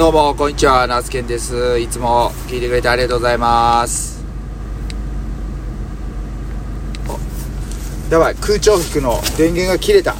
[0.00, 0.86] どうも、こんにちは。
[0.86, 1.78] ナスケンです。
[1.78, 4.24] いつも聞いてくれてありがとうございます。
[8.10, 10.14] やばい、空調服の電源が切れた。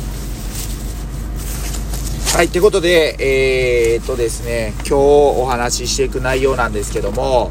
[2.35, 3.17] はい、ってことで、
[3.95, 7.51] えー、っとですね、今日お話ししていく内容なんですけども、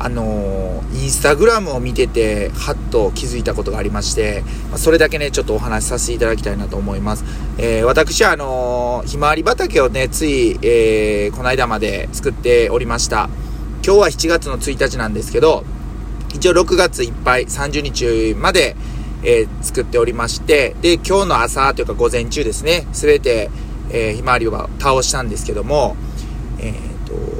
[0.00, 4.44] あのー、インスタグラムを見てて、はっと気づいたことがありまして、
[4.76, 7.24] それだけね、ちょっとお話しさせていただきたいなと思います。
[7.58, 13.28] えー、私は、あの、ひまわり畑をね、つい、えー、この間まで作っておりました。
[13.84, 15.64] 今日は7月の1日なんですけど、
[16.34, 18.76] 一応6月いっぱい、30日まで、
[19.22, 23.50] え作っておりまして、で、今日の朝というか午前中ですね、すべて、
[23.90, 25.96] えひまわりを倒したんですけども、
[26.58, 26.86] えっー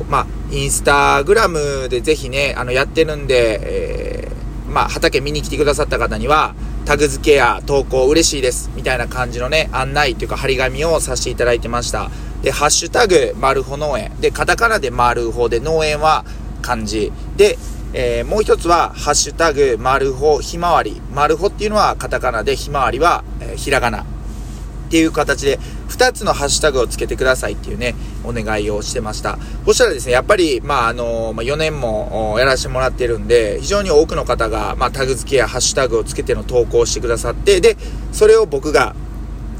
[0.08, 12.10] まあ、インスタグラムでぜひね、あの、やってるんで、えー、まあ、畑見に来てくださった方には、タグ付けや投稿嬉しいです、みたいな感じのね、案内というか張り紙をさせていただいてました。
[12.42, 14.12] で、ハッシュタグ、マルホ農園。
[14.20, 16.24] で、カタカナでマルホで農園は
[16.62, 17.12] 漢字。
[17.36, 17.58] で、
[17.92, 21.02] えー、もう一つは、ハッシュタグ、マルホひまわり。
[21.12, 24.02] マルホっていうのはカタカナで、ひまわりは、えー、ひらがな。
[24.02, 24.04] っ
[24.90, 25.58] ていう形で、
[25.88, 29.38] 2つのハッシュタグをつけてくださいっていうね、お願いをしてました。
[29.64, 37.76] そしたらですね、やっぱり、まあ、あの、ま、4年もやらせてもらってるんで、非常に多くの方が、まあ、タグ付けやハッシュタグをつけての投稿をしてくださって、で、
[38.12, 38.94] それを僕が、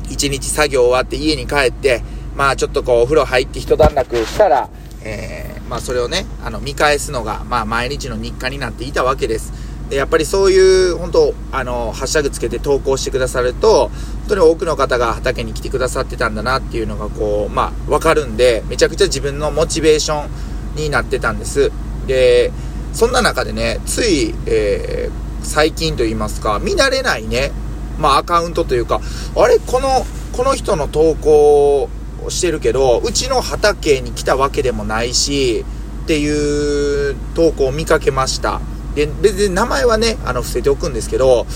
[0.09, 2.03] 1日作業終わって家に帰って、
[2.37, 4.69] まあ、ちょっとこう、お風呂入って一段落したら、
[5.03, 9.53] えー、まあ、それをね、あの、見返すのが、まあ、毎日の日課になっていたわけです。
[9.91, 21.71] やっぱりそういう、本当あの、ハッシュタグつけて投稿してくださると、本当に多くの方が畑に来てくださってたんだなっていうのがこう、まあ、わかるんで、めちゃくちゃ自分のモチベーションになってたんです。
[22.07, 22.51] で、
[22.93, 27.53] そんな中でね、つい、えー、最近と言いますか、見慣れないね、
[27.99, 29.01] まあ、アカウントというか、
[29.37, 31.89] あれこの、この人の投稿
[32.25, 35.65] をしてるけど、うちの畑に来たわけでもないし、
[36.05, 38.61] っていう投稿を見かけました。
[38.97, 41.47] で、別に名前はね、あの、伏せておくんですけど、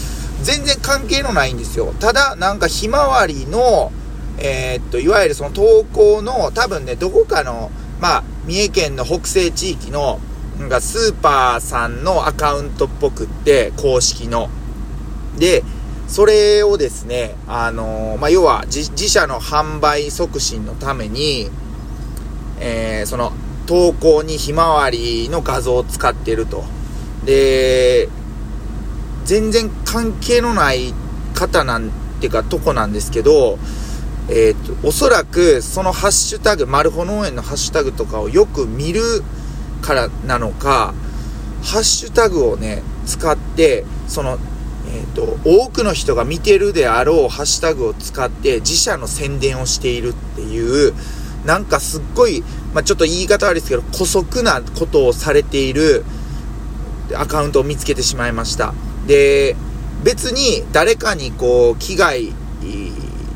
[0.43, 1.95] 全然関係のないんですよ。
[1.99, 3.91] ただ、なんかひまわりの、
[4.39, 10.21] えー、っと、いわゆるその投稿の、多分ね、どこかの、まあ、三重県の北西地域の、
[10.59, 14.51] なんかスーパーさんのアカウントっぽくって、公式の。
[15.39, 15.65] で、
[16.09, 21.51] それをですね、あのー、まあ、要は自、自社の販売促進のために、
[22.59, 23.33] えー、その、
[23.67, 26.65] 投稿にひまわりの画像を使ってると。
[27.25, 28.09] で、
[29.25, 30.95] 全然関係のない
[31.35, 33.59] 方なんていうか、とこなんですけど、
[34.29, 39.03] えっ、と、おそらくそのハッシュタグ、マルホ農園のハッシュタグとかをよく見る
[39.83, 40.95] からなのか、
[41.63, 44.39] ハッシュタグをね、使って、その、
[44.89, 50.95] えっ、ー、と、多くの人が見てるであろうハッシュタグを使って自社の宣伝をしているっていう、
[51.45, 52.43] なんかすっごい、
[52.75, 56.05] まあ、ちょっと言い方悪いですけど、古速なことをされている
[57.17, 58.75] アカウントを見つけてしまいました。
[59.07, 59.57] で、
[60.03, 62.33] 別に誰かにこう、危害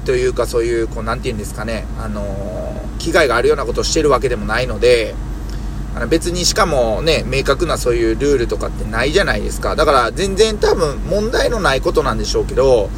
[0.05, 5.15] というかそういう、こう、なんて言うんですかね、あの、危害があるようなことをしてるわけでもないので、
[5.95, 9.77] あの別にしかもね、明確なそういうルールとかってないじゃないですか。
[9.77, 12.91] だから全然多分問題のないことなんでしょうけど、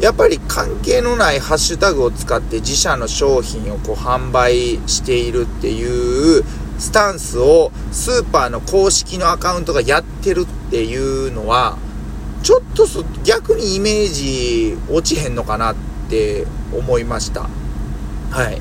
[0.00, 6.44] やっぱり関係のないハッシュタグを使って自社の商品をこう販売しているっていう
[6.80, 11.78] スタンスをスーパーの公式のアカウントがやってるっていうのは、
[12.42, 12.86] ちょっと
[13.22, 15.74] 逆にイメージ落ちへんのかなっ
[16.08, 17.48] て思いました。
[18.30, 18.60] はい。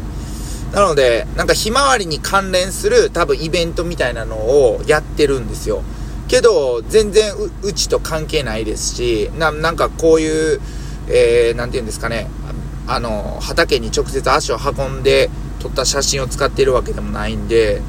[0.74, 5.82] なので、なんかひまわりに関連する多分イベントみたいなのをやってるんですよ。
[6.28, 10.62] けど、全然うちと関係ないですし、ななんかこういう、
[11.08, 12.28] えー、て言うんですかね、
[12.86, 17.82] あの、畑に直接足を運んで撮った写真を使っているわけでもないんで、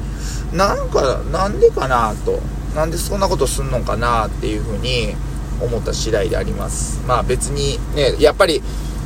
[0.53, 2.39] なんか、なんでかなと。
[2.75, 5.13] なんでそんなことすんのかなっていうふうに
[5.59, 7.01] 思った次第であります。
[7.05, 8.61] まあ別にね、やっぱり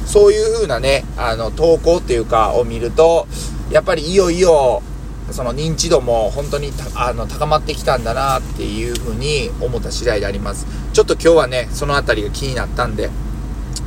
[0.05, 3.27] そういう風なね、あの、投稿っていうかを見ると、
[3.71, 4.83] やっぱりいよいよ、
[5.31, 10.68] その認知度も本当にあの高まってきたんだなっていう風に思った次第であります。
[10.94, 13.09] ちょっと今日はね、その辺りが気になったんで、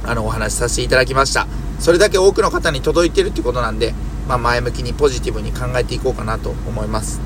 [0.05, 1.47] あの、お話しさせていただきました。
[1.79, 3.95] それだけ多くの方に届いてるってことなんで、
[4.29, 7.21] まあ前向きにポジティブに考えていこうかなと思います。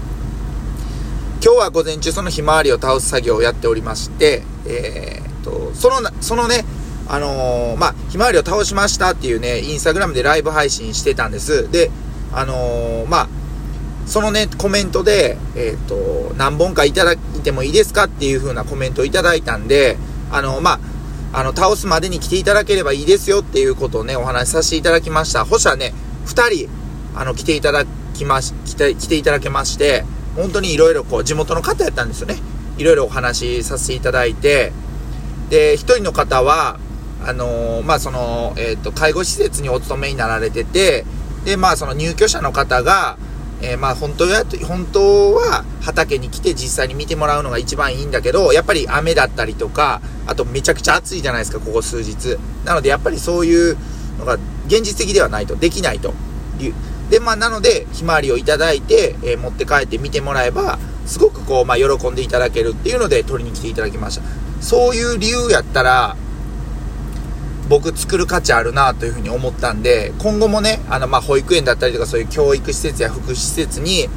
[1.44, 6.64] 今日は午前中そのひまわりを倒す作業をやっておりまして、えー、と、その、そのね、
[7.08, 11.70] あのー、まあ、ひまわりを倒しましたっていうね、インスタグラムでライブ配信してたんです。
[11.70, 11.90] で、
[12.32, 13.28] あのー、まあ、
[14.06, 19.96] そのね、コメントで、えっ、ー、と、何本かいただいてもいいですかっていう風なコメントをいただいたんで、
[20.30, 20.80] あのま
[21.32, 25.44] あ、あの、倒すまでに来ていただければいいですよっていうことをね、お話しさせていただきました。
[25.44, 25.94] ほしはね、
[26.26, 26.68] 2人、
[27.14, 30.04] あの、来ていただ来まし、来て、来ていただけまして、
[30.36, 32.36] 本当にいろいろこう、地元の方やったんですよね。
[32.78, 34.72] いろいろお話しさせていただいて、
[35.50, 36.78] で、一人の方は、
[37.24, 41.04] あのー、まあ、その、えっ、ー、と、介護施設にお勤めになられてて、
[41.44, 43.16] で、まあ、その入居者の方が、
[43.60, 52.38] えー、まあ、本当は、本当は畑に来て実際に見てもらうのが一番いいんだけど、やっぱり雨だったりとか、あとめちゃくちゃ暑いじゃないですか、ここ数日。
[52.64, 53.76] なので、やっぱりそういう
[54.18, 54.34] のが
[54.66, 56.12] 現実的ではないと、できないと
[56.58, 56.74] いう。
[57.12, 64.22] で、まあ、なので、ひまわりをいただいて、えー、持って帰って見てもらえば、すごくこう、まあ、喜んでいただけるっていうので、取りに来ていただきました。
[64.62, 66.16] そういう理由やったら、
[67.68, 74.08] 僕作る価値あるなというふうに思ったんで、今後もね、あの、ま保育園だったりとかそういう教育施設や福祉施設に、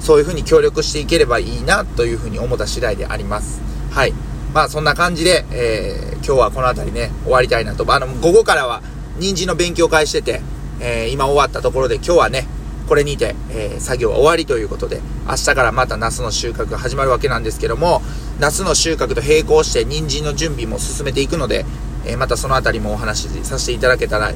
[0.00, 3.62] そういうふうに協力していければいいなというふうに思った次第であります。
[3.92, 4.12] はい。
[4.52, 7.90] まあそんな感じで、えー、今日はこの辺りね、終わりたいなと。
[7.90, 8.82] あの、午後からは
[9.18, 10.42] 人参の勉強会してて、
[10.80, 12.46] えー、今終わったところで今日はね、
[12.88, 18.02] これにて、えー、作業は終わりということで、明日からまたナスの収穫が始まるわけなんですけども、
[18.38, 21.64] ナスの収穫と並行して人参の準備も進めていくので、
[22.04, 24.34] えー、またその辺りもお話しさせていただけたらい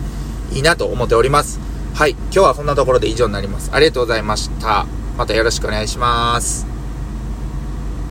[0.52, 1.60] いなと思っております。
[1.94, 2.12] はい。
[2.12, 3.70] 今日はこんなところで以上になります。
[3.72, 4.86] ありがとうございました。
[5.16, 6.69] またよろしくお願いします。